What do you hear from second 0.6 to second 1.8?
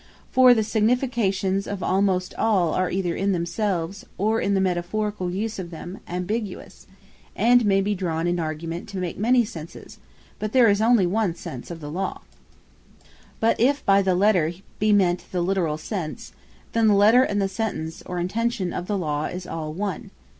significations